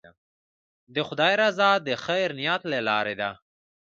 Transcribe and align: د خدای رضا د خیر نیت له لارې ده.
د 0.93 0.95
خدای 1.07 1.33
رضا 1.41 1.71
د 1.87 1.89
خیر 2.03 2.29
نیت 2.39 2.61
له 2.71 2.79
لارې 2.89 3.15
ده. 3.21 3.31